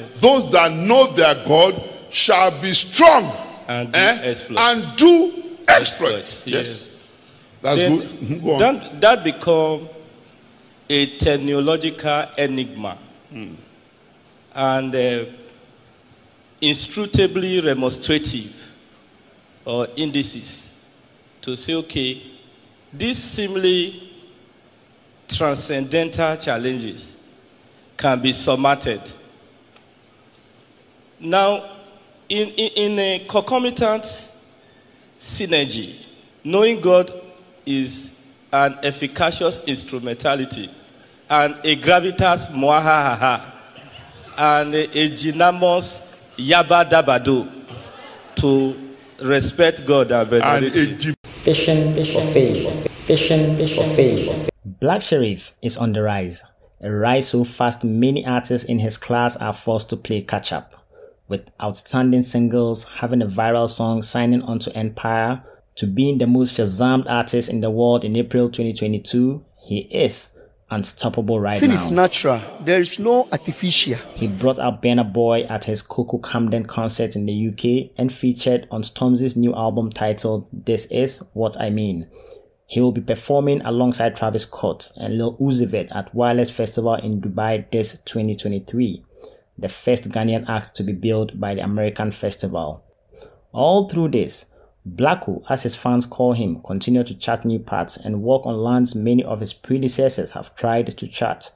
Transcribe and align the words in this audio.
Yes. 0.00 0.20
Those 0.20 0.50
that 0.52 0.72
know 0.72 1.12
their 1.12 1.34
God 1.46 1.82
shall 2.10 2.50
be 2.60 2.72
strong 2.74 3.32
And 3.68 3.92
do 3.92 3.98
eh, 3.98 4.18
exploits. 4.22 4.62
and 4.62 4.96
do 4.96 5.32
exploits. 5.68 6.46
Exploits, 6.46 6.46
Yes. 6.46 6.90
That's 7.62 7.78
Then 7.78 7.98
good. 7.98 8.08
Mhm, 8.20 8.44
Go 8.44 8.52
on. 8.54 8.58
That, 8.58 9.00
that 9.00 9.24
become 9.24 9.88
a 10.88 11.06
technological 11.18 12.26
enigma 12.38 12.98
and 14.54 14.94
uh, 14.94 15.24
inscrutably 16.62 17.64
remonstrative 17.64 18.52
or 19.64 19.88
indices 19.96 20.70
to 21.42 21.56
say, 21.56 21.74
okay, 21.74 22.22
these 22.92 23.18
seemingly 23.18 24.10
transcendental 25.28 26.36
challenges 26.36 27.12
can 27.96 28.20
be 28.20 28.32
surmounted. 28.32 29.00
Now, 31.20 31.76
in, 32.28 32.48
in, 32.50 32.92
in 32.92 32.98
a 32.98 33.26
concomitant 33.28 34.04
synergy, 35.18 35.96
knowing 36.44 36.80
God 36.80 37.12
is 37.64 38.10
an 38.52 38.78
efficacious 38.82 39.62
instrumentality 39.64 40.70
and 41.28 41.54
a 41.64 41.76
gravitas 41.76 42.50
moahaha 42.52 43.52
and 44.36 44.74
a, 44.74 44.98
a 44.98 45.08
dynamos 45.16 46.00
yabadabado 46.36 47.50
to 48.36 48.94
respect 49.22 49.84
God 49.86 50.12
and 50.12 50.30
and 50.32 50.42
venerate 50.44 50.74
a 50.74 50.78
Him. 50.78 50.98
G- 50.98 51.14
Fishing 51.24 51.94
for 52.04 52.22
faith. 52.32 52.90
Fishing 52.90 53.56
for 53.56 53.84
faith. 53.94 54.50
Black 54.64 55.00
Sherif 55.00 55.52
is 55.62 55.78
on 55.78 55.92
the 55.92 56.02
rise, 56.02 56.44
a 56.82 56.90
rise 56.90 57.28
so 57.28 57.44
fast 57.44 57.84
many 57.84 58.26
artists 58.26 58.68
in 58.68 58.80
his 58.80 58.98
class 58.98 59.36
are 59.36 59.52
forced 59.52 59.88
to 59.90 59.96
play 59.96 60.22
catch 60.22 60.52
up. 60.52 60.75
With 61.28 61.50
outstanding 61.62 62.22
singles, 62.22 62.84
having 63.00 63.22
a 63.22 63.26
viral 63.26 63.68
song, 63.68 64.02
signing 64.02 64.42
onto 64.42 64.70
Empire, 64.72 65.42
to 65.76 65.86
being 65.86 66.18
the 66.18 66.26
most 66.26 66.56
Shazammed 66.56 67.06
artist 67.08 67.50
in 67.52 67.60
the 67.60 67.70
world 67.70 68.04
in 68.04 68.16
April 68.16 68.48
2022, 68.48 69.44
he 69.64 69.80
is 69.90 70.40
unstoppable 70.70 71.38
right 71.40 71.60
now. 71.62 71.86
is 71.86 71.92
natural. 71.92 72.40
There 72.64 72.80
is 72.80 72.98
no 72.98 73.28
artificial. 73.30 73.98
He 74.14 74.26
brought 74.26 74.58
out 74.58 74.82
Burna 74.82 75.10
Boy 75.12 75.42
at 75.42 75.66
his 75.66 75.82
KOKO 75.82 76.22
Camden 76.22 76.64
concert 76.64 77.14
in 77.14 77.26
the 77.26 77.48
UK 77.48 77.92
and 77.98 78.12
featured 78.12 78.66
on 78.70 78.82
Stormzy's 78.82 79.36
new 79.36 79.54
album 79.54 79.90
titled 79.90 80.48
This 80.52 80.86
Is 80.86 81.28
What 81.34 81.60
I 81.60 81.70
Mean. 81.70 82.08
He 82.68 82.80
will 82.80 82.90
be 82.90 83.00
performing 83.00 83.60
alongside 83.60 84.16
Travis 84.16 84.42
Scott 84.42 84.90
and 84.96 85.16
Lil 85.16 85.36
Uzi 85.38 85.68
Vert 85.68 85.92
at 85.92 86.12
Wireless 86.12 86.50
Festival 86.50 86.94
in 86.94 87.20
Dubai 87.20 87.70
this 87.70 88.02
2023, 88.02 89.04
the 89.58 89.68
first 89.68 90.10
Ghanaian 90.10 90.48
act 90.48 90.74
to 90.76 90.82
be 90.82 90.92
billed 90.92 91.40
by 91.40 91.54
the 91.54 91.64
American 91.64 92.10
festival. 92.10 92.84
All 93.52 93.88
through 93.88 94.08
this, 94.08 94.54
Blacko, 94.88 95.42
as 95.48 95.64
his 95.64 95.74
fans 95.74 96.06
call 96.06 96.34
him, 96.34 96.60
continued 96.62 97.06
to 97.06 97.18
chart 97.18 97.44
new 97.44 97.58
paths 97.58 97.96
and 97.96 98.22
walk 98.22 98.46
on 98.46 98.56
lands 98.56 98.94
many 98.94 99.24
of 99.24 99.40
his 99.40 99.52
predecessors 99.52 100.32
have 100.32 100.54
tried 100.54 100.86
to 100.86 101.08
chart. 101.08 101.50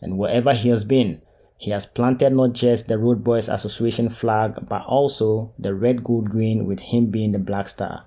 And 0.00 0.16
wherever 0.16 0.54
he 0.54 0.70
has 0.70 0.84
been, 0.84 1.20
he 1.58 1.70
has 1.70 1.86
planted 1.86 2.30
not 2.30 2.54
just 2.54 2.88
the 2.88 2.98
Road 2.98 3.22
Boys 3.22 3.48
Association 3.48 4.08
flag, 4.08 4.68
but 4.68 4.84
also 4.86 5.52
the 5.58 5.74
red, 5.74 6.02
gold, 6.02 6.30
green, 6.30 6.66
with 6.66 6.80
him 6.80 7.10
being 7.10 7.32
the 7.32 7.38
black 7.38 7.68
star. 7.68 8.06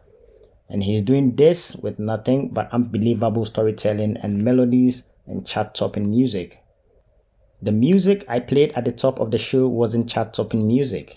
And 0.68 0.84
he's 0.84 1.04
doing 1.04 1.36
this 1.36 1.76
with 1.76 2.00
nothing 2.00 2.50
but 2.50 2.70
unbelievable 2.74 3.46
storytelling 3.46 4.18
and 4.18 4.44
melodies 4.44 5.14
and 5.28 5.46
chart 5.46 5.76
topping 5.76 6.10
music. 6.10 6.65
The 7.62 7.72
music 7.72 8.26
I 8.28 8.40
played 8.42 8.74
at 8.74 8.86
the 8.86 8.92
top 8.92 9.20
of 9.20 9.32
the 9.32 9.38
show 9.38 9.68
wasn't 9.68 10.10
chart 10.10 10.34
topping 10.34 10.68
music. 10.68 11.16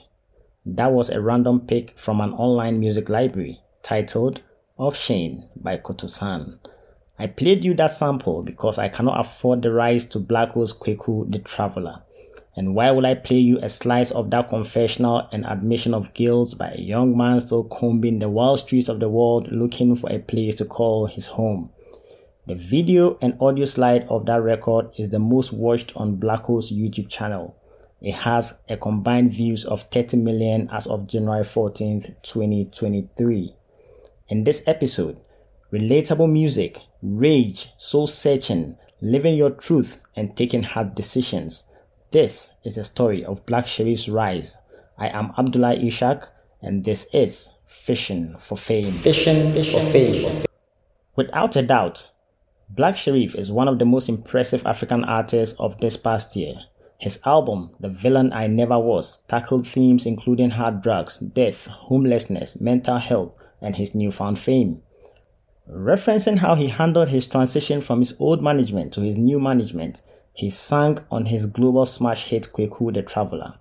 That 0.64 0.92
was 0.92 1.10
a 1.10 1.20
random 1.20 1.60
pick 1.60 1.98
from 1.98 2.20
an 2.20 2.32
online 2.32 2.78
music 2.78 3.08
library 3.08 3.60
titled 3.82 4.42
Of 4.78 4.96
Shame 4.96 5.44
by 5.56 5.78
Koto-san. 5.78 6.60
I 7.18 7.26
played 7.26 7.64
you 7.64 7.74
that 7.74 7.90
sample 7.90 8.42
because 8.42 8.78
I 8.78 8.88
cannot 8.88 9.18
afford 9.18 9.62
the 9.62 9.72
rights 9.72 10.04
to 10.06 10.20
Blacko's 10.20 10.72
Kweku 10.72 11.30
the 11.30 11.40
Traveler. 11.40 12.02
And 12.54 12.74
why 12.74 12.92
would 12.92 13.04
I 13.04 13.14
play 13.14 13.38
you 13.38 13.58
a 13.58 13.68
slice 13.68 14.12
of 14.12 14.30
that 14.30 14.48
confessional 14.48 15.28
and 15.32 15.44
admission 15.44 15.92
of 15.92 16.14
guilt 16.14 16.54
by 16.58 16.70
a 16.70 16.80
young 16.80 17.16
man 17.16 17.40
still 17.40 17.64
combing 17.64 18.20
the 18.20 18.28
wild 18.28 18.60
streets 18.60 18.88
of 18.88 19.00
the 19.00 19.08
world 19.08 19.50
looking 19.50 19.96
for 19.96 20.10
a 20.12 20.20
place 20.20 20.54
to 20.56 20.64
call 20.64 21.06
his 21.06 21.26
home? 21.28 21.70
The 22.48 22.54
video 22.54 23.18
and 23.20 23.36
audio 23.42 23.66
slide 23.66 24.06
of 24.08 24.24
that 24.24 24.40
record 24.40 24.88
is 24.96 25.10
the 25.10 25.18
most 25.18 25.52
watched 25.52 25.94
on 25.98 26.16
Blacko's 26.16 26.72
YouTube 26.72 27.10
channel. 27.10 27.54
It 28.00 28.14
has 28.14 28.64
a 28.70 28.78
combined 28.78 29.32
views 29.32 29.66
of 29.66 29.82
30 29.82 30.16
million 30.16 30.70
as 30.72 30.86
of 30.86 31.06
January 31.06 31.42
14th, 31.42 32.06
2023. 32.22 33.54
In 34.30 34.44
this 34.44 34.66
episode, 34.66 35.20
relatable 35.70 36.32
music, 36.32 36.78
rage, 37.02 37.70
soul 37.76 38.06
searching, 38.06 38.78
living 39.02 39.34
your 39.34 39.50
truth, 39.50 40.02
and 40.16 40.34
taking 40.34 40.62
hard 40.62 40.94
decisions. 40.94 41.76
This 42.12 42.60
is 42.64 42.76
the 42.76 42.84
story 42.84 43.22
of 43.26 43.44
Black 43.44 43.66
Sherif's 43.66 44.08
rise. 44.08 44.66
I 44.96 45.08
am 45.08 45.34
Abdullai 45.34 45.84
Isshak, 45.84 46.30
and 46.62 46.82
this 46.82 47.14
is 47.14 47.60
Fishing 47.66 48.36
for 48.38 48.56
Fame. 48.56 48.92
Fishing 48.92 49.52
for 49.52 49.84
faith. 49.92 50.46
Without 51.14 51.54
a 51.54 51.62
doubt, 51.62 52.12
Black 52.70 52.94
Sherif 52.94 53.34
is 53.34 53.50
one 53.50 53.66
of 53.66 53.78
the 53.78 53.86
most 53.86 54.08
impressive 54.10 54.66
African 54.66 55.02
artists 55.02 55.58
of 55.58 55.80
this 55.80 55.96
past 55.96 56.36
year. 56.36 56.54
His 56.98 57.22
album, 57.24 57.70
The 57.80 57.88
Villain 57.88 58.32
I 58.32 58.46
Never 58.46 58.78
Was, 58.78 59.22
tackled 59.22 59.66
themes 59.66 60.04
including 60.04 60.50
hard 60.50 60.82
drugs, 60.82 61.18
death, 61.18 61.66
homelessness, 61.66 62.60
mental 62.60 62.98
health, 62.98 63.34
and 63.62 63.76
his 63.76 63.94
newfound 63.94 64.38
fame. 64.38 64.82
Referencing 65.70 66.38
how 66.38 66.56
he 66.56 66.66
handled 66.66 67.08
his 67.08 67.24
transition 67.26 67.80
from 67.80 68.00
his 68.00 68.20
old 68.20 68.42
management 68.42 68.92
to 68.92 69.00
his 69.00 69.16
new 69.16 69.38
management, 69.40 70.02
he 70.34 70.50
sang 70.50 70.98
on 71.10 71.26
his 71.26 71.46
global 71.46 71.86
smash 71.86 72.26
hit 72.26 72.48
Kweku 72.52 72.92
the 72.92 73.02
Traveler. 73.02 73.54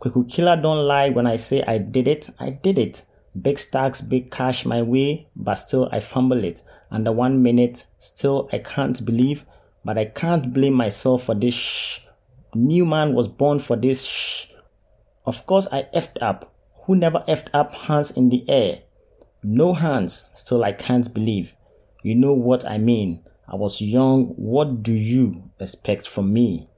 Kweku 0.00 0.30
Killer 0.30 0.60
don't 0.60 0.86
lie 0.86 1.08
when 1.08 1.26
I 1.26 1.36
say 1.36 1.62
I 1.62 1.78
did 1.78 2.08
it, 2.08 2.28
I 2.38 2.50
did 2.50 2.78
it. 2.78 3.06
Big 3.40 3.58
stacks, 3.58 4.00
big 4.00 4.30
cash 4.30 4.66
my 4.66 4.82
way, 4.82 5.28
but 5.34 5.54
still 5.54 5.88
I 5.90 6.00
fumble 6.00 6.44
it. 6.44 6.62
Under 6.94 7.10
one 7.10 7.42
minute, 7.42 7.86
still 7.98 8.48
I 8.52 8.58
can't 8.58 9.04
believe, 9.04 9.46
but 9.84 9.98
I 9.98 10.04
can't 10.04 10.52
blame 10.52 10.74
myself 10.74 11.24
for 11.24 11.34
this 11.34 11.52
shh. 11.52 12.06
New 12.54 12.86
man 12.86 13.14
was 13.14 13.26
born 13.26 13.58
for 13.58 13.74
this 13.74 14.06
shh. 14.06 14.46
Of 15.26 15.44
course 15.44 15.66
I 15.72 15.88
effed 15.92 16.22
up. 16.22 16.54
Who 16.84 16.94
never 16.94 17.24
effed 17.26 17.48
up 17.52 17.74
hands 17.74 18.16
in 18.16 18.28
the 18.28 18.48
air? 18.48 18.82
No 19.42 19.72
hands, 19.72 20.30
still 20.34 20.62
I 20.62 20.70
can't 20.70 21.12
believe. 21.12 21.56
You 22.04 22.14
know 22.14 22.32
what 22.32 22.64
I 22.64 22.78
mean. 22.78 23.24
I 23.48 23.56
was 23.56 23.82
young, 23.82 24.26
what 24.36 24.84
do 24.84 24.92
you 24.92 25.50
expect 25.58 26.06
from 26.06 26.32
me? 26.32 26.68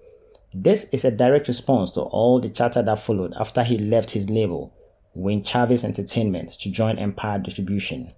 This 0.55 0.95
is 0.95 1.05
a 1.05 1.15
direct 1.15 1.47
response 1.47 1.91
to 1.93 2.01
all 2.01 2.41
the 2.41 2.49
chatter 2.49 2.83
that 2.83 3.01
followed 3.01 3.35
after 3.39 3.63
he 3.63 3.77
left 3.77 4.13
his 4.13 4.31
label, 4.31 4.73
Wayne 5.13 5.43
Chavis 5.43 5.85
Entertainment, 5.85 6.49
to 6.61 6.73
join 6.73 6.99
Empire 6.99 7.39
Distribution. 7.39 8.15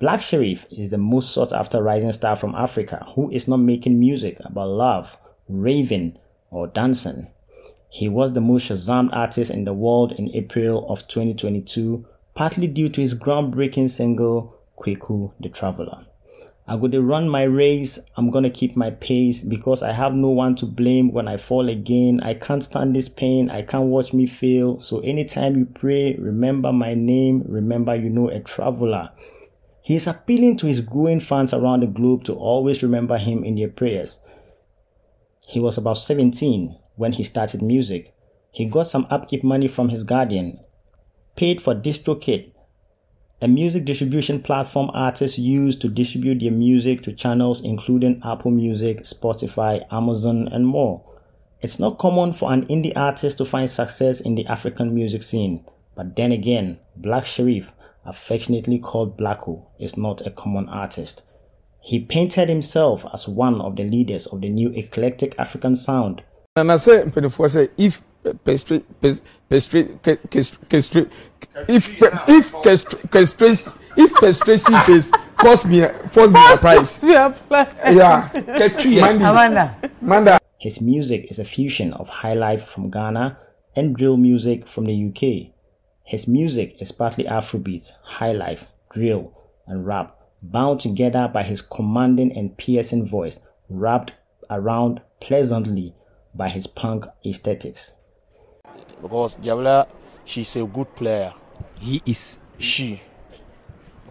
Black 0.00 0.20
Sherif 0.20 0.66
is 0.72 0.90
the 0.90 0.96
most 0.96 1.30
sought 1.30 1.52
after 1.52 1.82
rising 1.82 2.12
star 2.12 2.34
from 2.34 2.54
Africa 2.54 3.06
who 3.14 3.30
is 3.30 3.46
not 3.46 3.58
making 3.58 4.00
music 4.00 4.38
about 4.42 4.70
love, 4.70 5.18
raving, 5.46 6.16
or 6.50 6.68
dancing. 6.68 7.30
He 7.90 8.08
was 8.08 8.32
the 8.32 8.40
most 8.40 8.70
Shazam 8.70 9.10
artist 9.12 9.50
in 9.50 9.66
the 9.66 9.74
world 9.74 10.12
in 10.12 10.34
April 10.34 10.88
of 10.88 11.06
2022, 11.06 12.06
partly 12.34 12.66
due 12.66 12.88
to 12.88 13.00
his 13.02 13.20
groundbreaking 13.20 13.90
single, 13.90 14.56
Kweku 14.78 15.34
the 15.38 15.50
Traveler. 15.50 16.06
I 16.66 16.74
am 16.74 16.80
gonna 16.80 17.02
run 17.02 17.28
my 17.28 17.42
race, 17.42 17.98
I'm 18.16 18.30
gonna 18.30 18.48
keep 18.48 18.76
my 18.76 18.92
pace 18.92 19.44
because 19.44 19.82
I 19.82 19.92
have 19.92 20.14
no 20.14 20.30
one 20.30 20.54
to 20.56 20.66
blame 20.66 21.12
when 21.12 21.28
I 21.28 21.36
fall 21.36 21.68
again. 21.68 22.22
I 22.22 22.32
can't 22.32 22.64
stand 22.64 22.96
this 22.96 23.10
pain, 23.10 23.50
I 23.50 23.60
can't 23.60 23.90
watch 23.90 24.14
me 24.14 24.24
fail. 24.24 24.78
So 24.78 25.00
anytime 25.00 25.56
you 25.56 25.66
pray, 25.66 26.16
remember 26.16 26.72
my 26.72 26.94
name, 26.94 27.42
remember 27.46 27.94
you 27.94 28.08
know 28.08 28.30
a 28.30 28.40
traveler. 28.40 29.10
He 29.82 29.96
is 29.96 30.06
appealing 30.06 30.56
to 30.58 30.66
his 30.66 30.80
growing 30.80 31.20
fans 31.20 31.54
around 31.54 31.80
the 31.80 31.86
globe 31.86 32.24
to 32.24 32.34
always 32.34 32.82
remember 32.82 33.18
him 33.18 33.44
in 33.44 33.56
their 33.56 33.68
prayers. 33.68 34.24
He 35.46 35.58
was 35.58 35.78
about 35.78 35.96
17 35.96 36.78
when 36.96 37.12
he 37.12 37.22
started 37.22 37.62
music. 37.62 38.14
He 38.52 38.66
got 38.66 38.86
some 38.86 39.06
upkeep 39.10 39.42
money 39.42 39.68
from 39.68 39.88
his 39.88 40.04
guardian, 40.04 40.60
paid 41.36 41.60
for 41.60 41.74
DistroKid, 41.74 42.52
a 43.42 43.48
music 43.48 43.86
distribution 43.86 44.42
platform 44.42 44.90
artists 44.92 45.38
use 45.38 45.74
to 45.76 45.88
distribute 45.88 46.40
their 46.40 46.50
music 46.50 47.00
to 47.00 47.12
channels 47.14 47.64
including 47.64 48.20
Apple 48.22 48.50
Music, 48.50 48.98
Spotify, 48.98 49.82
Amazon, 49.90 50.46
and 50.48 50.66
more. 50.66 51.02
It's 51.62 51.80
not 51.80 51.96
common 51.96 52.34
for 52.34 52.52
an 52.52 52.66
indie 52.66 52.92
artist 52.94 53.38
to 53.38 53.46
find 53.46 53.70
success 53.70 54.20
in 54.20 54.34
the 54.34 54.46
African 54.46 54.94
music 54.94 55.22
scene, 55.22 55.64
but 55.94 56.16
then 56.16 56.32
again, 56.32 56.80
Black 56.96 57.24
Sherif, 57.24 57.72
affectionately 58.04 58.78
called 58.78 59.18
Blacko, 59.18 59.66
is 59.78 59.96
not 59.96 60.26
a 60.26 60.30
common 60.30 60.68
artist. 60.68 61.26
He 61.82 62.00
painted 62.00 62.48
himself 62.48 63.06
as 63.12 63.28
one 63.28 63.60
of 63.60 63.76
the 63.76 63.84
leaders 63.84 64.26
of 64.26 64.40
the 64.42 64.48
new 64.48 64.70
eclectic 64.70 65.38
African 65.38 65.74
sound 65.76 66.22
And 66.56 66.72
I 66.72 66.78
say, 66.78 67.04
mpanimfoɔ 67.04 67.46
sɛ 67.46 67.68
if 67.78 68.02
castrate, 68.44 68.84
castrate, 70.02 70.02
castrate, 70.68 71.08
if 71.68 71.88
if 72.28 72.52
castration 73.10 73.72
if 73.96 74.12
castration 74.14 74.74
is 74.88 75.12
cost 75.36 75.66
me 75.66 75.86
force 76.08 76.32
me 76.32 76.40
a 76.52 76.56
price. 76.56 77.02
yeah, 77.02 77.34
Amanda. 78.30 79.76
Amanda. 80.02 80.38
His 80.58 80.82
music 80.82 81.28
is 81.30 81.38
a 81.38 81.44
fusion 81.44 81.92
of 81.94 82.10
highlife 82.10 82.62
from 82.62 82.90
Ghana 82.90 83.38
and 83.76 83.96
drill 83.96 84.16
music 84.16 84.66
from 84.66 84.86
the 84.86 85.06
UK. 85.08 85.54
His 86.10 86.26
music 86.26 86.74
is 86.80 86.90
partly 86.90 87.22
Afrobeat, 87.22 88.02
highlife, 88.18 88.66
drill, 88.90 89.32
and 89.68 89.86
rap, 89.86 90.18
bound 90.42 90.80
together 90.80 91.30
by 91.32 91.44
his 91.44 91.62
commanding 91.62 92.36
and 92.36 92.58
piercing 92.58 93.06
voice, 93.06 93.46
wrapped 93.68 94.14
around 94.50 95.02
pleasantly 95.20 95.94
by 96.34 96.48
his 96.48 96.66
punk 96.66 97.04
aesthetics. 97.24 98.00
Because 99.00 99.36
Jabla, 99.36 99.86
she's 100.24 100.56
a 100.56 100.64
good 100.64 100.92
player. 100.96 101.32
He 101.78 102.02
is. 102.04 102.40
She. 102.58 103.00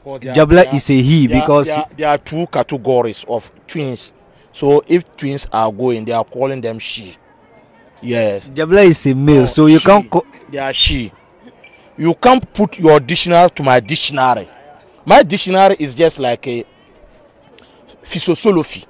Jabla 0.06 0.74
is 0.74 0.90
a 0.92 1.02
he 1.02 1.28
because 1.28 1.68
there, 1.68 1.86
there 1.98 2.08
are 2.08 2.18
two 2.18 2.48
categories 2.48 3.26
of 3.28 3.52
twins. 3.68 4.14
So 4.54 4.82
if 4.88 5.04
twins 5.18 5.48
are 5.52 5.70
going, 5.70 6.06
they 6.06 6.14
are 6.14 6.24
calling 6.24 6.62
them 6.62 6.80
she. 6.80 7.18
Yes. 8.02 8.48
Jabla 8.52 8.86
is 8.86 9.06
a 9.06 9.14
male, 9.14 9.42
no, 9.42 9.46
so 9.48 9.66
you 9.66 9.80
she, 9.80 9.86
can't. 9.86 10.10
Co- 10.10 10.26
they 10.50 10.60
are 10.60 10.72
she. 10.72 11.12
You 12.00 12.14
can't 12.14 12.54
put 12.54 12.80
your 12.80 13.02
dictionary 13.02 13.50
to 13.50 13.62
my 13.62 13.82
dictionary. 13.82 14.48
My 15.04 15.22
dictionary 15.22 15.76
is 15.80 15.94
just 15.94 16.18
like 16.18 16.48
a 16.48 16.64
physiology. 18.04 18.86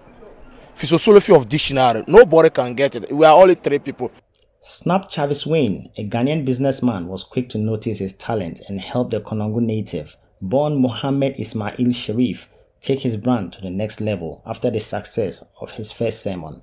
Physiology 0.75 1.33
of 1.33 1.49
dictionary. 1.49 2.03
Nobody 2.05 2.51
can 2.51 2.75
get 2.75 2.93
it. 2.93 3.11
We 3.11 3.25
are 3.25 3.41
only 3.41 3.55
three 3.55 3.79
people. 3.79 4.11
Snap 4.59 5.09
Chavis 5.09 5.47
Wayne, 5.47 5.89
a 5.97 6.07
Ghanaian 6.07 6.45
businessman, 6.45 7.07
was 7.07 7.23
quick 7.23 7.49
to 7.49 7.57
notice 7.57 7.97
his 7.97 8.15
talent 8.15 8.61
and 8.69 8.79
help 8.79 9.09
the 9.09 9.21
Konongo 9.21 9.59
native, 9.59 10.15
born 10.39 10.79
Mohammed 10.79 11.39
Ismail 11.39 11.77
Sherif, 11.77 12.49
take 12.79 12.99
his 12.99 13.17
brand 13.17 13.53
to 13.53 13.61
the 13.61 13.71
next 13.71 14.01
level 14.01 14.43
after 14.45 14.69
the 14.69 14.79
success 14.79 15.49
of 15.59 15.71
his 15.71 15.91
first 15.91 16.21
sermon. 16.21 16.61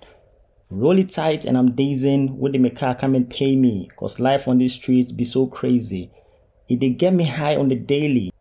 Roll 0.71 1.01
it 1.01 1.09
tight 1.09 1.45
and 1.45 1.59
I'm 1.59 1.73
dazing, 1.73 2.39
would 2.39 2.53
the 2.53 2.71
car 2.71 2.95
come 2.95 3.17
and 3.17 3.29
pay 3.29 3.57
me, 3.57 3.89
cause 3.97 4.21
life 4.21 4.47
on 4.47 4.59
these 4.59 4.75
streets 4.75 5.11
be 5.11 5.25
so 5.25 5.49
crazy. 5.49 6.13
It 6.69 6.81
they 6.81 6.91
get 6.91 7.15
me 7.15 7.25
high 7.25 7.57
on 7.57 7.69
the 7.69 7.77
daily. 7.77 8.33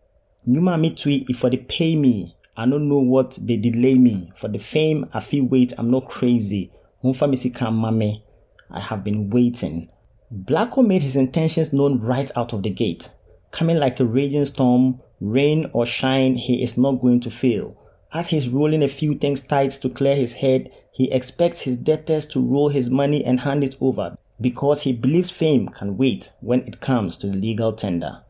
Numa 0.46 0.78
me 0.78 0.96
tweet 0.96 1.30
if 1.30 1.40
for 1.40 1.50
the 1.50 1.58
pay 1.58 1.96
me. 1.96 2.36
I 2.58 2.66
don't 2.66 2.90
know 2.90 3.00
what 3.00 3.38
they 3.42 3.58
delay 3.58 3.98
me. 3.98 4.32
For 4.36 4.48
the 4.48 4.58
fame, 4.58 5.06
I 5.14 5.20
feel 5.20 5.46
wait, 5.46 5.74
I'm 5.78 5.92
not 5.92 6.08
crazy. 6.08 6.72
I 7.04 8.80
have 8.80 9.04
been 9.04 9.30
waiting. 9.30 9.92
Blacko 10.34 10.88
made 10.88 11.04
his 11.04 11.16
intentions 11.16 11.72
known 11.72 12.00
right 12.00 12.32
out 12.36 12.54
of 12.54 12.64
the 12.64 12.72
gate. 12.72 13.10
Coming 13.52 13.78
like 13.78 14.00
a 14.00 14.06
raging 14.06 14.46
storm, 14.46 15.02
rain 15.22 15.70
or 15.72 15.86
shine, 15.86 16.36
he 16.36 16.64
is 16.64 16.80
not 16.80 17.02
going 17.02 17.20
to 17.22 17.30
fail. 17.30 17.78
As 18.12 18.30
he's 18.30 18.50
rolling 18.50 18.82
a 18.82 18.88
few 18.88 19.16
things 19.16 19.42
tight 19.42 19.72
to 19.72 19.90
clear 19.90 20.16
his 20.16 20.36
head, 20.36 20.72
he 20.92 21.12
expects 21.12 21.62
his 21.62 21.78
debtors 21.78 22.26
to 22.28 22.40
roll 22.40 22.70
his 22.70 22.90
money 22.90 23.24
and 23.24 23.42
hand 23.42 23.64
it 23.64 23.76
over 23.80 24.18
because 24.40 24.82
he 24.82 24.94
believes 24.94 25.30
fame 25.30 25.68
can 25.70 25.98
wait 25.98 26.32
when 26.42 26.62
it 26.62 26.82
comes 26.82 27.18
to 27.18 27.28
the 27.28 27.38
legal 27.38 27.74
tender. 27.74 28.22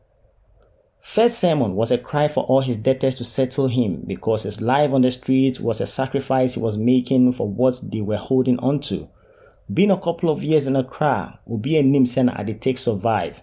First 1.00 1.38
sermon 1.38 1.76
was 1.76 1.92
a 1.92 1.98
cry 1.98 2.26
for 2.26 2.44
all 2.44 2.60
his 2.60 2.76
debtors 2.76 3.14
to 3.16 3.24
settle 3.24 3.68
him 3.68 4.02
because 4.06 4.42
his 4.42 4.60
life 4.60 4.92
on 4.92 5.02
the 5.02 5.10
streets 5.12 5.60
was 5.60 5.80
a 5.80 5.86
sacrifice 5.86 6.54
he 6.54 6.60
was 6.60 6.76
making 6.76 7.32
for 7.32 7.48
what 7.48 7.80
they 7.92 8.00
were 8.00 8.16
holding 8.16 8.58
on 8.58 8.80
to. 8.80 9.08
Being 9.72 9.90
a 9.90 10.00
couple 10.00 10.30
of 10.30 10.42
years 10.42 10.66
in 10.66 10.76
a 10.76 10.80
Accra 10.80 11.40
will 11.46 11.58
be 11.58 11.76
a 11.76 11.82
name 11.82 12.06
sender 12.06 12.32
at 12.36 12.46
the 12.46 12.54
take 12.54 12.76
survive. 12.76 13.42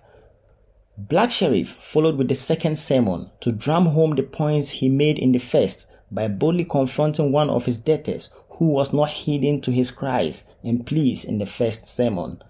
Black 0.97 1.29
Sherif 1.29 1.67
followed 1.67 2.17
with 2.17 2.27
the 2.27 2.35
second 2.35 2.77
sermon 2.77 3.31
to 3.39 3.51
drum 3.51 3.87
home 3.87 4.15
the 4.15 4.23
points 4.23 4.71
he 4.71 4.89
made 4.89 5.17
in 5.17 5.31
the 5.31 5.39
first 5.39 5.97
by 6.11 6.27
boldly 6.27 6.65
confronting 6.65 7.31
one 7.31 7.49
of 7.49 7.65
his 7.65 7.77
debtors 7.77 8.37
who 8.49 8.67
was 8.67 8.93
not 8.93 9.09
heeding 9.09 9.59
to 9.61 9.71
his 9.71 9.89
cries 9.89 10.53
and 10.63 10.85
pleas 10.85 11.25
in 11.25 11.39
the 11.39 11.45
first 11.45 11.85
sermon. 11.85 12.41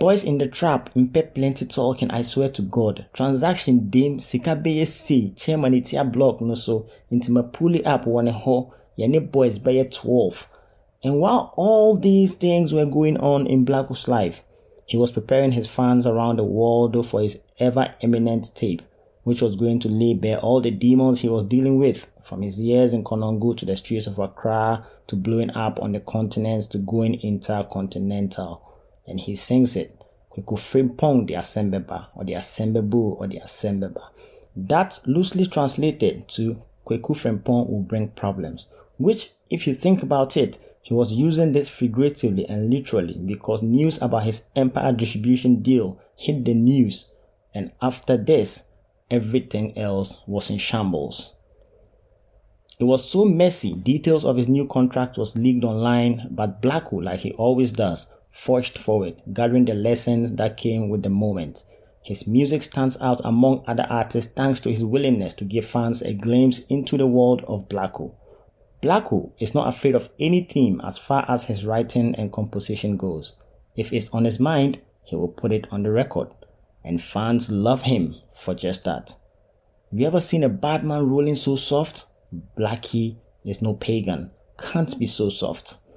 Boys 0.00 0.24
in 0.24 0.38
the 0.38 0.48
trap 0.48 0.88
impet 0.94 1.34
plenty 1.34 1.66
talking, 1.66 2.10
I 2.10 2.22
swear 2.22 2.48
to 2.52 2.62
God. 2.62 3.04
Transaction 3.12 3.90
dim, 3.90 4.18
sika 4.18 4.56
beye 4.56 4.84
si, 4.84 5.32
chairman 5.32 5.74
itia 5.74 6.10
block 6.10 6.40
no 6.40 6.54
so, 6.54 6.86
intima 7.12 7.52
pulley 7.52 7.84
up 7.84 8.06
one 8.06 8.28
ho, 8.28 8.72
yane 8.98 9.30
boys 9.30 9.58
beye 9.58 9.84
12. 9.84 10.58
And 11.04 11.20
while 11.20 11.52
all 11.54 11.98
these 11.98 12.36
things 12.36 12.72
were 12.72 12.86
going 12.86 13.18
on 13.18 13.46
in 13.46 13.66
Blacko's 13.66 14.08
life, 14.08 14.42
he 14.86 14.96
was 14.96 15.12
preparing 15.12 15.52
his 15.52 15.68
fans 15.68 16.06
around 16.06 16.36
the 16.36 16.44
world 16.44 17.06
for 17.06 17.20
his 17.20 17.44
ever 17.58 17.94
imminent 18.00 18.56
tape, 18.56 18.80
which 19.24 19.42
was 19.42 19.54
going 19.54 19.80
to 19.80 19.88
lay 19.90 20.14
bare 20.14 20.38
all 20.38 20.62
the 20.62 20.70
demons 20.70 21.20
he 21.20 21.28
was 21.28 21.44
dealing 21.44 21.78
with, 21.78 22.10
from 22.22 22.40
his 22.40 22.58
years 22.58 22.94
in 22.94 23.04
Konongo 23.04 23.54
to 23.54 23.66
the 23.66 23.76
streets 23.76 24.06
of 24.06 24.18
Accra 24.18 24.86
to 25.08 25.14
blowing 25.14 25.50
up 25.50 25.78
on 25.82 25.92
the 25.92 26.00
continents 26.00 26.66
to 26.68 26.78
going 26.78 27.20
intercontinental 27.20 28.69
and 29.06 29.20
he 29.20 29.34
sings 29.34 29.76
it. 29.76 29.96
Kweku 30.30 30.56
Frimpong 30.56 31.26
the 31.26 31.34
Asembeba 31.34 32.08
or 32.14 32.24
the 32.24 32.34
Asembebu 32.34 33.20
or 33.20 33.26
the 33.26 33.40
Asembeba. 33.40 34.10
That 34.54 34.98
loosely 35.06 35.46
translated 35.46 36.28
to 36.28 36.62
Kweku 36.86 37.16
Frimpong 37.16 37.68
will 37.68 37.82
bring 37.82 38.08
problems, 38.08 38.70
which 38.98 39.30
if 39.50 39.66
you 39.66 39.74
think 39.74 40.02
about 40.02 40.36
it, 40.36 40.58
he 40.82 40.94
was 40.94 41.12
using 41.12 41.52
this 41.52 41.68
figuratively 41.68 42.48
and 42.48 42.70
literally 42.70 43.18
because 43.24 43.62
news 43.62 44.00
about 44.00 44.24
his 44.24 44.50
empire 44.56 44.92
distribution 44.92 45.62
deal 45.62 46.00
hit 46.16 46.44
the 46.44 46.54
news 46.54 47.12
and 47.54 47.72
after 47.82 48.16
this, 48.16 48.72
everything 49.10 49.76
else 49.76 50.22
was 50.26 50.50
in 50.50 50.58
shambles. 50.58 51.36
It 52.78 52.84
was 52.84 53.08
so 53.08 53.24
messy, 53.24 53.74
details 53.74 54.24
of 54.24 54.36
his 54.36 54.48
new 54.48 54.66
contract 54.66 55.18
was 55.18 55.36
leaked 55.36 55.64
online, 55.64 56.28
but 56.30 56.62
Blacko, 56.62 57.04
like 57.04 57.20
he 57.20 57.32
always 57.32 57.72
does, 57.72 58.12
forged 58.30 58.78
forward, 58.78 59.20
gathering 59.32 59.64
the 59.64 59.74
lessons 59.74 60.36
that 60.36 60.56
came 60.56 60.88
with 60.88 61.02
the 61.02 61.10
moment. 61.10 61.64
His 62.02 62.26
music 62.26 62.62
stands 62.62 63.00
out 63.02 63.20
among 63.24 63.64
other 63.66 63.86
artists 63.90 64.32
thanks 64.32 64.60
to 64.60 64.70
his 64.70 64.84
willingness 64.84 65.34
to 65.34 65.44
give 65.44 65.64
fans 65.64 66.00
a 66.00 66.14
glimpse 66.14 66.66
into 66.66 66.96
the 66.96 67.06
world 67.06 67.44
of 67.46 67.68
Blacko. 67.68 68.14
Blacko 68.80 69.32
is 69.38 69.54
not 69.54 69.68
afraid 69.68 69.94
of 69.94 70.08
any 70.18 70.40
theme 70.40 70.80
as 70.82 70.96
far 70.96 71.24
as 71.28 71.44
his 71.44 71.66
writing 71.66 72.14
and 72.14 72.32
composition 72.32 72.96
goes. 72.96 73.36
If 73.76 73.92
it's 73.92 74.08
on 74.10 74.24
his 74.24 74.40
mind, 74.40 74.80
he 75.04 75.16
will 75.16 75.28
put 75.28 75.52
it 75.52 75.66
on 75.70 75.82
the 75.82 75.90
record. 75.90 76.28
And 76.82 77.02
fans 77.02 77.50
love 77.50 77.82
him 77.82 78.14
for 78.32 78.54
just 78.54 78.86
that. 78.86 79.14
Have 79.90 80.00
you 80.00 80.06
ever 80.06 80.20
seen 80.20 80.42
a 80.44 80.48
bad 80.48 80.82
man 80.82 81.06
rolling 81.06 81.34
so 81.34 81.56
soft? 81.56 82.06
Blackie 82.56 83.18
is 83.44 83.60
no 83.60 83.74
pagan, 83.74 84.30
can't 84.56 84.98
be 84.98 85.04
so 85.04 85.28
soft 85.28 85.89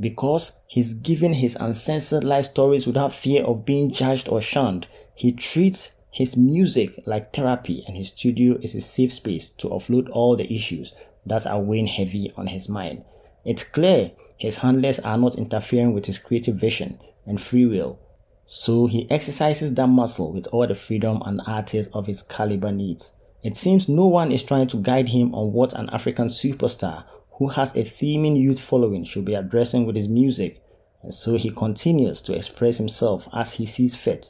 because 0.00 0.62
he's 0.68 0.94
given 0.94 1.34
his 1.34 1.56
uncensored 1.56 2.24
life 2.24 2.46
stories 2.46 2.86
without 2.86 3.12
fear 3.12 3.44
of 3.44 3.64
being 3.64 3.90
judged 3.92 4.28
or 4.28 4.40
shunned. 4.40 4.86
He 5.14 5.32
treats 5.32 6.02
his 6.10 6.36
music 6.36 6.90
like 7.06 7.32
therapy 7.32 7.82
and 7.86 7.96
his 7.96 8.08
studio 8.08 8.58
is 8.62 8.74
a 8.74 8.80
safe 8.80 9.12
space 9.12 9.50
to 9.50 9.68
offload 9.68 10.08
all 10.10 10.36
the 10.36 10.52
issues 10.52 10.94
that 11.26 11.46
are 11.46 11.60
weighing 11.60 11.86
heavy 11.86 12.32
on 12.36 12.48
his 12.48 12.68
mind. 12.68 13.04
It's 13.44 13.64
clear 13.64 14.12
his 14.36 14.58
handlers 14.58 15.00
are 15.00 15.18
not 15.18 15.36
interfering 15.36 15.92
with 15.94 16.06
his 16.06 16.18
creative 16.18 16.56
vision 16.56 16.98
and 17.26 17.40
free 17.40 17.66
will. 17.66 17.98
So 18.44 18.86
he 18.86 19.10
exercises 19.10 19.74
that 19.74 19.88
muscle 19.88 20.32
with 20.32 20.46
all 20.52 20.66
the 20.66 20.74
freedom 20.74 21.20
an 21.26 21.40
artist 21.40 21.90
of 21.92 22.06
his 22.06 22.22
caliber 22.22 22.72
needs. 22.72 23.22
It 23.42 23.56
seems 23.56 23.88
no 23.88 24.06
one 24.06 24.32
is 24.32 24.42
trying 24.42 24.68
to 24.68 24.78
guide 24.78 25.10
him 25.10 25.34
on 25.34 25.52
what 25.52 25.72
an 25.74 25.90
African 25.90 26.26
superstar 26.26 27.04
who 27.38 27.48
has 27.48 27.74
a 27.74 27.80
theming 27.80 28.38
youth 28.38 28.60
following 28.60 29.04
should 29.04 29.24
be 29.24 29.34
addressing 29.34 29.86
with 29.86 29.96
his 29.96 30.08
music, 30.08 30.60
and 31.02 31.14
so 31.14 31.36
he 31.36 31.50
continues 31.50 32.20
to 32.20 32.34
express 32.34 32.78
himself 32.78 33.28
as 33.32 33.54
he 33.54 33.66
sees 33.66 33.96
fit. 33.96 34.26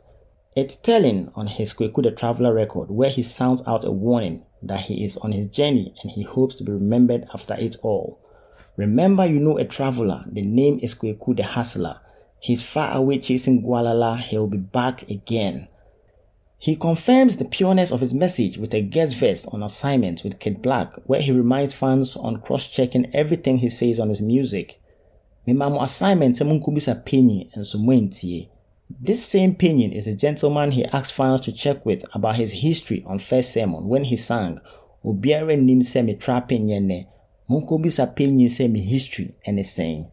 It's 0.55 0.77
telling 0.77 1.31
on 1.35 1.47
his 1.47 1.73
Kweku 1.73 2.03
the 2.03 2.11
Traveler 2.11 2.53
record 2.53 2.91
where 2.91 3.11
he 3.11 3.23
sounds 3.23 3.67
out 3.67 3.85
a 3.85 3.93
warning 3.93 4.45
that 4.63 4.81
he 4.83 5.05
is 5.05 5.17
on 5.19 5.33
his 5.33 5.47
journey 5.47 5.95
and 6.03 6.11
he 6.11 6.23
hopes 6.23 6.57
to 6.57 6.65
be 6.65 6.73
remembered 6.73 7.27
after 7.33 7.55
it 7.55 7.77
all. 7.83 8.21
Remember 8.77 9.25
you 9.25 9.41
know 9.41 9.57
a 9.57 9.65
traveler, 9.65 10.25
the 10.31 10.43
name 10.43 10.79
is 10.83 10.95
Kweku 10.95 11.37
the 11.37 11.45
Hustler. 11.45 12.01
He's 12.41 12.69
far 12.69 12.97
away 12.97 13.19
chasing 13.19 13.63
Gualala, 13.63 14.21
he'll 14.21 14.47
be 14.47 14.59
back 14.59 15.09
again. 15.11 15.69
He 16.61 16.75
confirms 16.75 17.37
the 17.37 17.45
pureness 17.45 17.93
of 17.93 18.01
his 18.01 18.13
message 18.13 18.59
with 18.59 18.75
a 18.75 18.83
guest 18.83 19.17
verse 19.17 19.47
on 19.47 19.63
assignment 19.63 20.25
with 20.25 20.41
Kid 20.41 20.61
Black, 20.61 20.93
where 21.07 21.23
he 21.23 21.31
reminds 21.31 21.73
fans 21.73 22.17
on 22.17 22.41
cross-checking 22.41 23.15
everything 23.15 23.59
he 23.59 23.69
says 23.69 24.01
on 24.01 24.09
his 24.09 24.21
music. 24.21 24.81
Assignment 25.47 26.37
munkubisa 26.37 27.05
and. 27.05 28.49
This 29.01 29.25
same 29.25 29.55
Pinion 29.55 29.93
is 29.93 30.09
a 30.09 30.17
gentleman 30.17 30.73
he 30.73 30.85
asked 30.87 31.13
fans 31.13 31.43
to 31.43 31.53
check 31.53 31.87
with 31.87 32.05
about 32.13 32.37
his 32.37 32.53
history 32.53 33.05
on 33.07 33.19
First 33.19 33.53
Sermon 33.53 33.87
when 33.87 34.05
he 34.05 34.17
sang, 34.17 34.61
Obiare 35.05 35.59
nim 35.59 35.83
se 35.83 36.03
me 36.03 36.15
trapping 36.15 36.69
yene, 36.69 37.07
munkubisa 37.49 38.17
penny 38.17 38.49
se 38.49 38.67
me 38.67 38.81
history 38.81 39.35
and 39.47 39.61
is 39.61 39.71
saying. 39.71 40.11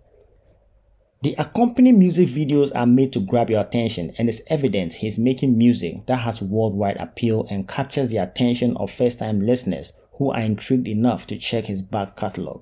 The 1.25 1.33
accompanying 1.39 1.97
music 1.97 2.27
videos 2.27 2.71
are 2.75 2.85
made 2.85 3.11
to 3.13 3.19
grab 3.19 3.49
your 3.49 3.61
attention 3.61 4.13
and 4.19 4.29
it's 4.29 4.43
evident 4.47 4.93
he's 4.93 5.17
making 5.17 5.57
music 5.57 6.05
that 6.05 6.17
has 6.17 6.39
worldwide 6.39 6.97
appeal 6.97 7.47
and 7.49 7.67
captures 7.67 8.11
the 8.11 8.17
attention 8.17 8.77
of 8.77 8.91
first-time 8.91 9.43
listeners 9.43 9.99
who 10.19 10.29
are 10.29 10.41
intrigued 10.41 10.87
enough 10.87 11.25
to 11.25 11.37
check 11.39 11.65
his 11.65 11.81
back 11.81 12.15
catalog. 12.15 12.61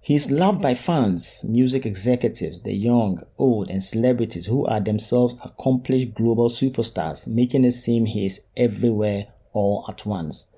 He 0.00 0.14
is 0.14 0.30
loved 0.30 0.62
by 0.62 0.74
fans, 0.74 1.40
music 1.42 1.84
executives, 1.84 2.62
the 2.62 2.72
young, 2.72 3.20
old, 3.36 3.68
and 3.68 3.82
celebrities 3.82 4.46
who 4.46 4.64
are 4.64 4.78
themselves 4.78 5.34
accomplished 5.44 6.14
global 6.14 6.48
superstars, 6.48 7.26
making 7.26 7.64
it 7.64 7.72
seem 7.72 8.04
he 8.04 8.26
is 8.26 8.52
everywhere 8.56 9.26
all 9.52 9.84
at 9.88 10.06
once. 10.06 10.54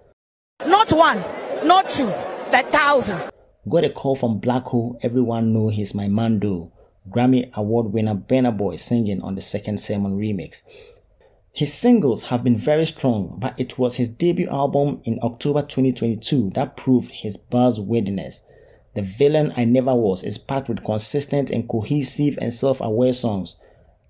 Not 0.67 0.93
one, 0.93 1.25
not 1.67 1.89
two, 1.89 2.05
but 2.51 2.71
thousand. 2.71 3.31
Got 3.67 3.85
a 3.85 3.89
call 3.89 4.15
from 4.15 4.43
Blacko, 4.43 4.99
everyone 5.03 5.55
know 5.55 5.71
he's 5.71 5.95
my 5.95 6.07
Mando. 6.07 6.74
Grammy 7.09 7.53
Award 7.53 7.93
winner 7.93 8.15
Burna 8.15 8.57
Boy 8.57 8.77
singing 8.77 9.21
on 9.21 9.35
the 9.35 9.41
second 9.41 9.79
Sermon 9.79 10.19
remix. 10.19 10.67
His 11.53 11.73
singles 11.73 12.25
have 12.25 12.43
been 12.43 12.57
very 12.57 12.85
strong, 12.85 13.37
but 13.39 13.55
it 13.59 13.79
was 13.79 13.97
his 13.97 14.09
debut 14.09 14.49
album 14.49 15.01
in 15.05 15.21
October 15.23 15.61
2022 15.61 16.51
that 16.55 16.77
proved 16.77 17.13
his 17.13 17.37
buzz 17.37 17.81
worthiness. 17.81 18.49
The 18.95 19.03
Villain 19.03 19.53
I 19.57 19.65
Never 19.65 19.95
Was 19.95 20.25
is 20.25 20.39
packed 20.39 20.69
with 20.69 20.83
consistent 20.83 21.51
and 21.51 21.69
cohesive 21.69 22.39
and 22.41 22.53
self-aware 22.53 23.13
songs. 23.13 23.57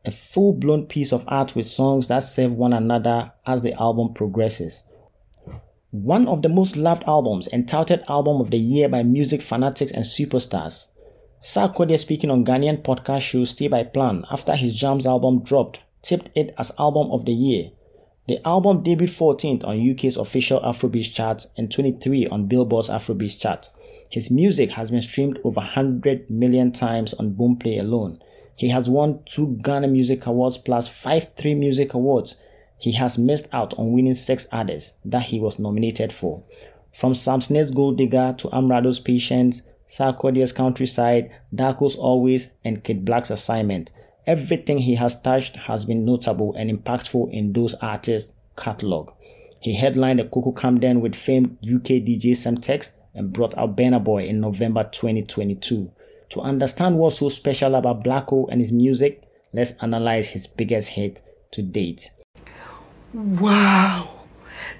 A 0.06 0.10
full-blown 0.10 0.86
piece 0.86 1.12
of 1.12 1.24
art 1.28 1.54
with 1.54 1.66
songs 1.66 2.08
that 2.08 2.20
serve 2.20 2.54
one 2.54 2.72
another 2.72 3.32
as 3.46 3.62
the 3.62 3.72
album 3.80 4.14
progresses. 4.14 4.90
One 5.90 6.26
of 6.28 6.42
the 6.42 6.48
most 6.48 6.76
loved 6.76 7.04
albums 7.06 7.46
and 7.48 7.68
touted 7.68 8.04
album 8.08 8.40
of 8.40 8.50
the 8.50 8.58
year 8.58 8.88
by 8.88 9.02
music 9.02 9.42
fanatics 9.42 9.92
and 9.92 10.04
superstars. 10.04 10.93
Sarkodie 11.44 11.98
speaking 11.98 12.30
on 12.30 12.42
Ghanaian 12.42 12.80
podcast 12.80 13.20
show 13.20 13.44
Stay 13.44 13.68
by 13.68 13.82
Plan 13.82 14.24
after 14.30 14.56
his 14.56 14.80
Jamz 14.80 15.04
album 15.04 15.42
dropped, 15.42 15.82
tipped 16.00 16.30
it 16.34 16.54
as 16.56 16.72
album 16.78 17.10
of 17.10 17.26
the 17.26 17.34
year. 17.34 17.70
The 18.26 18.38
album 18.48 18.82
debuted 18.82 19.10
14th 19.10 19.62
on 19.62 19.90
UK's 19.90 20.16
official 20.16 20.60
Afrobeats 20.60 21.14
chart 21.14 21.44
and 21.58 21.70
23 21.70 22.28
on 22.28 22.46
Billboard's 22.48 22.88
Afrobeats 22.88 23.38
chart. 23.38 23.68
His 24.08 24.30
music 24.30 24.70
has 24.70 24.90
been 24.90 25.02
streamed 25.02 25.38
over 25.44 25.60
100 25.60 26.30
million 26.30 26.72
times 26.72 27.12
on 27.12 27.34
Boomplay 27.34 27.78
alone. 27.78 28.22
He 28.56 28.70
has 28.70 28.88
won 28.88 29.20
two 29.26 29.58
Ghana 29.62 29.88
Music 29.88 30.24
Awards 30.24 30.56
plus 30.56 30.88
five 30.88 31.34
Three 31.34 31.54
Music 31.54 31.92
Awards. 31.92 32.40
He 32.78 32.92
has 32.92 33.18
missed 33.18 33.52
out 33.52 33.78
on 33.78 33.92
winning 33.92 34.14
six 34.14 34.48
others 34.50 34.98
that 35.04 35.24
he 35.24 35.38
was 35.40 35.58
nominated 35.58 36.10
for. 36.10 36.42
From 36.90 37.14
Sam 37.14 37.42
Smith's 37.42 37.70
Gold 37.70 37.98
Digger 37.98 38.34
to 38.38 38.48
Amerado's 38.48 38.98
Patience, 38.98 39.73
Sarkodie's 39.86 40.52
Countryside, 40.52 41.30
Darko's 41.54 41.96
Always, 41.96 42.58
and 42.64 42.82
Kid 42.82 43.04
Black's 43.04 43.30
Assignment. 43.30 43.92
Everything 44.26 44.78
he 44.78 44.94
has 44.94 45.20
touched 45.20 45.56
has 45.56 45.84
been 45.84 46.04
notable 46.04 46.54
and 46.54 46.70
impactful 46.70 47.32
in 47.32 47.52
those 47.52 47.74
artists' 47.74 48.36
catalog. 48.56 49.10
He 49.60 49.74
headlined 49.74 50.18
the 50.18 50.24
KOKO 50.24 50.56
Camden 50.56 51.00
with 51.00 51.14
famed 51.14 51.58
UK 51.62 52.02
DJ 52.04 52.32
Semtex 52.32 52.98
and 53.14 53.32
brought 53.32 53.56
out 53.56 53.76
Burna 53.76 54.02
Boy 54.02 54.26
in 54.26 54.40
November 54.40 54.84
2022. 54.84 55.90
To 56.30 56.40
understand 56.40 56.98
what's 56.98 57.18
so 57.18 57.28
special 57.28 57.74
about 57.74 58.02
Blacko 58.02 58.48
and 58.50 58.60
his 58.60 58.72
music, 58.72 59.22
let's 59.52 59.82
analyze 59.82 60.30
his 60.30 60.46
biggest 60.46 60.90
hit 60.90 61.20
to 61.52 61.62
date. 61.62 62.10
Wow, 63.12 64.10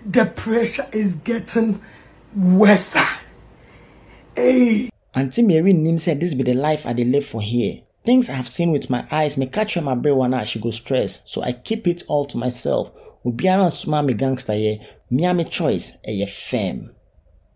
the 0.04 0.26
pressure 0.26 0.86
is 0.92 1.16
getting 1.16 1.80
worse. 2.34 2.96
Hey. 4.34 4.90
Auntie 5.16 5.42
Mary 5.42 5.72
Nim 5.72 6.00
said 6.00 6.18
this 6.18 6.34
be 6.34 6.42
the 6.42 6.54
life 6.54 6.86
I 6.86 6.92
dey 6.92 7.04
live 7.04 7.24
for 7.24 7.40
here. 7.40 7.82
Things 8.04 8.28
I 8.28 8.32
have 8.32 8.48
seen 8.48 8.72
with 8.72 8.90
my 8.90 9.06
eyes 9.12 9.36
may 9.36 9.46
catch 9.46 9.80
my 9.80 9.94
brain 9.94 10.16
one 10.16 10.34
I 10.34 10.42
should 10.42 10.62
go 10.62 10.72
stress, 10.72 11.22
so 11.30 11.40
I 11.40 11.52
keep 11.52 11.86
it 11.86 12.02
all 12.08 12.24
to 12.24 12.36
myself. 12.36 12.92
Obiara 13.24 13.66
nsoma 13.68 14.04
me 14.04 14.14
gangster 14.14 14.56
ye, 14.56 14.82
me 15.10 15.24
a 15.24 15.44
choice, 15.44 16.02
eye 16.08 16.24
fame. 16.24 16.90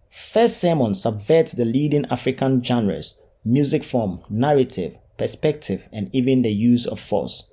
First 0.08 0.60
Sermon 0.60 0.94
subverts 0.94 1.52
the 1.52 1.64
leading 1.64 2.06
African 2.06 2.62
genres, 2.62 3.20
music 3.44 3.82
form, 3.82 4.20
narrative, 4.30 4.96
perspective, 5.16 5.88
and 5.92 6.10
even 6.14 6.42
the 6.42 6.52
use 6.52 6.86
of 6.86 7.00
force. 7.00 7.50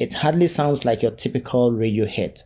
It 0.00 0.14
hardly 0.14 0.48
sounds 0.48 0.84
like 0.84 1.00
your 1.00 1.12
typical 1.12 1.70
radio 1.70 2.06
hit. 2.06 2.42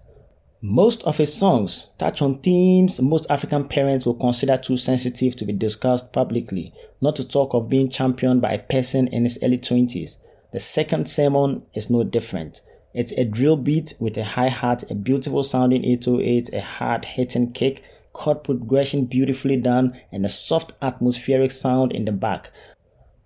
Most 0.60 1.04
of 1.04 1.16
his 1.16 1.32
songs 1.32 1.92
touch 1.98 2.20
on 2.20 2.40
themes 2.40 3.00
most 3.00 3.30
African 3.30 3.68
parents 3.68 4.04
will 4.04 4.14
consider 4.14 4.56
too 4.56 4.76
sensitive 4.76 5.36
to 5.36 5.44
be 5.44 5.52
discussed 5.52 6.12
publicly, 6.12 6.74
not 7.00 7.17
to 7.17 7.26
talk 7.26 7.55
of 7.55 7.69
being 7.69 7.88
championed 7.88 8.40
by 8.40 8.52
a 8.52 8.62
person 8.62 9.09
in 9.09 9.25
his 9.25 9.38
early 9.43 9.59
20s. 9.59 10.25
The 10.52 10.61
second 10.61 11.09
sermon 11.09 11.62
is 11.75 11.90
no 11.90 12.05
different. 12.05 12.61
It's 12.95 13.12
a 13.12 13.25
drill 13.25 13.57
beat 13.57 13.95
with 14.00 14.17
a 14.17 14.25
high 14.25 14.49
hat, 14.49 14.90
a 14.90 14.95
beautiful 14.95 15.43
sounding 15.43 15.85
808, 15.85 16.52
a 16.52 16.61
hard 16.61 17.05
hitting 17.05 17.52
kick, 17.52 17.85
chord 18.12 18.43
progression 18.43 19.05
beautifully 19.05 19.57
done, 19.57 20.00
and 20.11 20.25
a 20.25 20.28
soft 20.28 20.73
atmospheric 20.81 21.50
sound 21.50 21.93
in 21.93 22.07
the 22.07 22.12
back. 22.12 22.50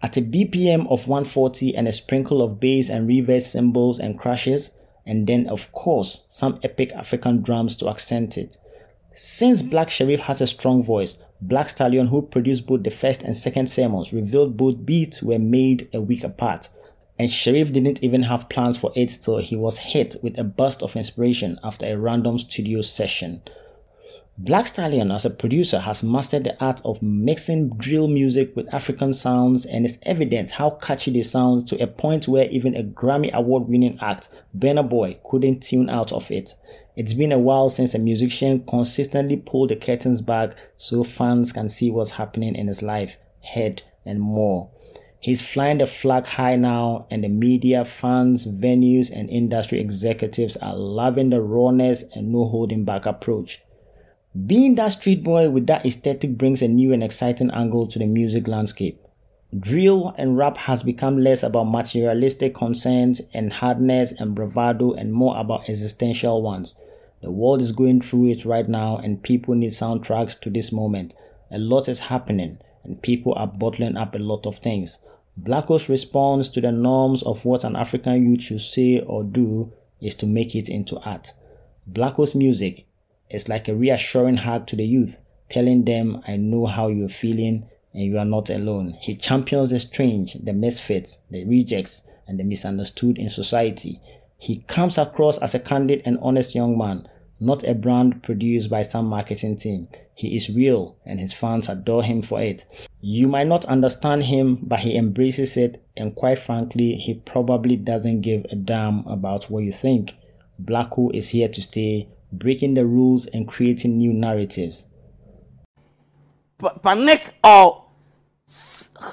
At 0.02 0.16
a 0.16 0.20
BPM 0.20 0.90
of 0.90 1.06
140 1.06 1.76
and 1.76 1.86
a 1.86 1.92
sprinkle 1.92 2.42
of 2.42 2.58
bass 2.58 2.90
and 2.90 3.06
reverse 3.06 3.46
cymbals 3.46 4.00
and 4.00 4.18
crashes, 4.18 4.80
and 5.06 5.26
then 5.26 5.48
of 5.48 5.70
course 5.72 6.26
some 6.28 6.58
epic 6.62 6.92
African 6.92 7.40
drums 7.40 7.76
to 7.76 7.88
accent 7.88 8.36
it. 8.36 8.56
Since 9.14 9.62
Black 9.62 9.88
Sherif 9.88 10.20
has 10.20 10.40
a 10.40 10.46
strong 10.46 10.82
voice, 10.82 11.22
Black 11.44 11.68
Stallion, 11.68 12.06
who 12.06 12.22
produced 12.22 12.68
both 12.68 12.84
the 12.84 12.90
first 12.90 13.24
and 13.24 13.36
second 13.36 13.68
sermons, 13.68 14.12
revealed 14.12 14.56
both 14.56 14.86
beats 14.86 15.24
were 15.24 15.40
made 15.40 15.88
a 15.92 16.00
week 16.00 16.22
apart. 16.22 16.68
And 17.18 17.28
Sherif 17.28 17.72
didn't 17.72 18.02
even 18.02 18.22
have 18.22 18.48
plans 18.48 18.78
for 18.78 18.92
it 18.94 19.08
till 19.08 19.38
he 19.38 19.56
was 19.56 19.78
hit 19.78 20.14
with 20.22 20.38
a 20.38 20.44
burst 20.44 20.84
of 20.84 20.94
inspiration 20.94 21.58
after 21.64 21.86
a 21.86 21.98
random 21.98 22.38
studio 22.38 22.80
session. 22.80 23.42
Black 24.38 24.68
Stallion, 24.68 25.10
as 25.10 25.24
a 25.24 25.30
producer, 25.30 25.80
has 25.80 26.04
mastered 26.04 26.44
the 26.44 26.64
art 26.64 26.80
of 26.84 27.02
mixing 27.02 27.70
drill 27.76 28.06
music 28.06 28.54
with 28.54 28.72
African 28.72 29.12
sounds, 29.12 29.66
and 29.66 29.84
it's 29.84 30.00
evident 30.06 30.52
how 30.52 30.70
catchy 30.70 31.10
they 31.10 31.22
sound 31.22 31.66
to 31.68 31.82
a 31.82 31.88
point 31.88 32.28
where 32.28 32.48
even 32.50 32.76
a 32.76 32.84
Grammy 32.84 33.32
Award 33.32 33.68
winning 33.68 33.98
act, 34.00 34.32
Burna 34.56 34.88
Boy, 34.88 35.18
couldn't 35.28 35.64
tune 35.64 35.90
out 35.90 36.12
of 36.12 36.30
it. 36.30 36.54
It's 36.94 37.14
been 37.14 37.32
a 37.32 37.38
while 37.38 37.70
since 37.70 37.94
a 37.94 37.98
musician 37.98 38.64
consistently 38.66 39.36
pulled 39.36 39.70
the 39.70 39.76
curtains 39.76 40.20
back 40.20 40.54
so 40.76 41.02
fans 41.02 41.52
can 41.52 41.68
see 41.68 41.90
what's 41.90 42.12
happening 42.12 42.54
in 42.54 42.66
his 42.66 42.82
life, 42.82 43.16
head, 43.40 43.82
and 44.04 44.20
more. 44.20 44.70
He's 45.18 45.46
flying 45.46 45.78
the 45.78 45.86
flag 45.86 46.26
high 46.26 46.56
now, 46.56 47.06
and 47.10 47.22
the 47.22 47.28
media, 47.28 47.84
fans, 47.84 48.44
venues, 48.44 49.10
and 49.14 49.30
industry 49.30 49.78
executives 49.78 50.56
are 50.56 50.76
loving 50.76 51.30
the 51.30 51.40
rawness 51.40 52.14
and 52.14 52.32
no 52.32 52.46
holding 52.48 52.84
back 52.84 53.06
approach. 53.06 53.62
Being 54.46 54.74
that 54.74 54.88
street 54.88 55.22
boy 55.22 55.48
with 55.48 55.66
that 55.68 55.86
aesthetic 55.86 56.36
brings 56.36 56.60
a 56.60 56.68
new 56.68 56.92
and 56.92 57.04
exciting 57.04 57.50
angle 57.52 57.86
to 57.86 57.98
the 57.98 58.06
music 58.06 58.48
landscape. 58.48 59.01
Drill 59.58 60.14
and 60.16 60.38
rap 60.38 60.56
has 60.56 60.82
become 60.82 61.18
less 61.18 61.42
about 61.42 61.64
materialistic 61.64 62.54
concerns 62.54 63.20
and 63.34 63.52
hardness 63.52 64.18
and 64.18 64.34
bravado 64.34 64.92
and 64.92 65.12
more 65.12 65.38
about 65.38 65.68
existential 65.68 66.40
ones. 66.40 66.80
The 67.20 67.30
world 67.30 67.60
is 67.60 67.72
going 67.72 68.00
through 68.00 68.30
it 68.30 68.46
right 68.46 68.66
now 68.66 68.96
and 68.96 69.22
people 69.22 69.54
need 69.54 69.70
soundtracks 69.70 70.40
to 70.40 70.50
this 70.50 70.72
moment. 70.72 71.14
A 71.50 71.58
lot 71.58 71.86
is 71.86 72.00
happening 72.00 72.58
and 72.82 73.02
people 73.02 73.34
are 73.34 73.46
bottling 73.46 73.96
up 73.96 74.14
a 74.14 74.18
lot 74.18 74.46
of 74.46 74.58
things. 74.58 75.04
Blacko's 75.36 75.88
response 75.88 76.48
to 76.48 76.62
the 76.62 76.72
norms 76.72 77.22
of 77.22 77.44
what 77.44 77.62
an 77.64 77.76
African 77.76 78.26
youth 78.26 78.42
should 78.42 78.60
say 78.60 79.00
or 79.00 79.22
do 79.22 79.70
is 80.00 80.16
to 80.16 80.26
make 80.26 80.54
it 80.54 80.70
into 80.70 80.98
art. 81.00 81.30
Blacko's 81.86 82.34
music 82.34 82.86
is 83.28 83.50
like 83.50 83.68
a 83.68 83.74
reassuring 83.74 84.38
hug 84.38 84.66
to 84.68 84.76
the 84.76 84.84
youth, 84.84 85.20
telling 85.50 85.84
them, 85.84 86.22
I 86.26 86.36
know 86.36 86.66
how 86.66 86.88
you're 86.88 87.08
feeling 87.08 87.68
and 87.92 88.04
you 88.04 88.18
are 88.18 88.24
not 88.24 88.50
alone. 88.50 88.96
He 89.00 89.16
champions 89.16 89.70
the 89.70 89.78
strange, 89.78 90.34
the 90.34 90.52
misfits, 90.52 91.26
the 91.26 91.44
rejects, 91.44 92.10
and 92.26 92.38
the 92.38 92.44
misunderstood 92.44 93.18
in 93.18 93.28
society. 93.28 94.00
He 94.38 94.62
comes 94.62 94.98
across 94.98 95.38
as 95.38 95.54
a 95.54 95.60
candid 95.60 96.02
and 96.04 96.18
honest 96.20 96.54
young 96.54 96.76
man, 96.76 97.08
not 97.38 97.64
a 97.64 97.74
brand 97.74 98.22
produced 98.22 98.70
by 98.70 98.82
some 98.82 99.06
marketing 99.06 99.56
team. 99.56 99.88
He 100.14 100.36
is 100.36 100.54
real 100.54 100.96
and 101.04 101.18
his 101.18 101.32
fans 101.32 101.68
adore 101.68 102.02
him 102.02 102.22
for 102.22 102.40
it. 102.40 102.64
You 103.00 103.28
might 103.28 103.46
not 103.46 103.64
understand 103.64 104.24
him, 104.24 104.58
but 104.62 104.80
he 104.80 104.96
embraces 104.96 105.56
it 105.56 105.82
and 105.96 106.14
quite 106.14 106.38
frankly, 106.38 106.94
he 106.94 107.14
probably 107.14 107.76
doesn't 107.76 108.22
give 108.22 108.46
a 108.50 108.56
damn 108.56 109.06
about 109.06 109.46
what 109.46 109.64
you 109.64 109.72
think. 109.72 110.16
Blacko 110.62 111.14
is 111.14 111.30
here 111.30 111.48
to 111.48 111.60
stay 111.62 112.08
breaking 112.32 112.74
the 112.74 112.86
rules 112.86 113.26
and 113.26 113.46
creating 113.46 113.98
new 113.98 114.12
narratives. 114.12 114.92
Panic 116.82 117.34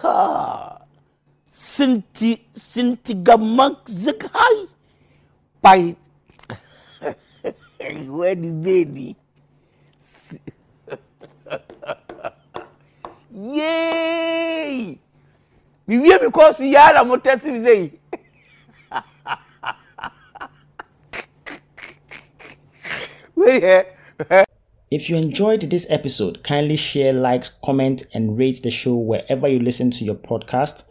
ha 0.02 0.82
sinti 1.52 2.40
sinti 2.54 3.14
gamak 3.14 3.88
zikai 3.88 4.68
pai. 5.62 5.96
Weni 8.10 8.50
beni 8.64 9.16
yay! 13.58 14.98
Bibiye 15.88 16.16
mi 16.22 16.28
kɔ 16.36 16.44
so 16.58 16.64
yala 16.64 17.04
mo 17.08 17.16
tɛsi 17.18 17.52
mi 17.52 17.60
sɛyi 17.66 17.88
wei 23.36 23.60
yɛ 23.64 23.76
If 24.92 25.08
you 25.08 25.18
enjoyed 25.18 25.62
this 25.62 25.86
episode, 25.88 26.44
kindly 26.44 26.76
share, 26.76 27.14
likes, 27.14 27.60
comment, 27.64 28.04
and 28.12 28.40
rate 28.40 28.62
the 28.64 28.72
show 28.72 28.96
wherever 28.96 29.48
you 29.48 29.60
listen 29.60 29.92
to 29.92 30.04
your 30.04 30.16
podcast. 30.16 30.90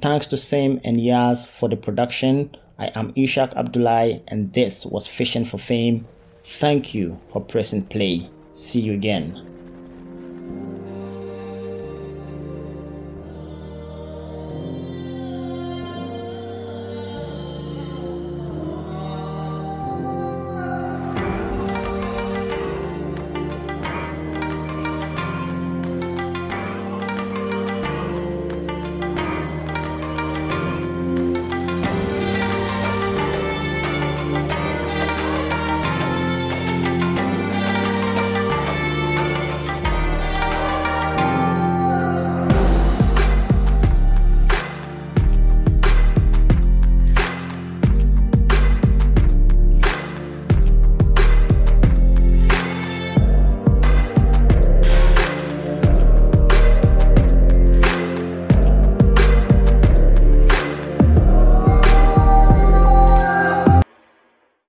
Thanks 0.00 0.26
to 0.28 0.38
Sam 0.38 0.80
and 0.84 0.96
Yaz 0.96 1.46
for 1.46 1.68
the 1.68 1.76
production. 1.76 2.56
I 2.78 2.90
am 2.94 3.12
Isshak 3.12 3.54
Abdullai, 3.54 4.22
and 4.28 4.54
this 4.54 4.86
was 4.86 5.06
Fishing 5.06 5.44
for 5.44 5.58
Fame. 5.58 6.06
Thank 6.44 6.94
you 6.94 7.20
for 7.28 7.42
pressing 7.42 7.84
play. 7.84 8.30
See 8.52 8.80
you 8.80 8.94
again. 8.94 9.55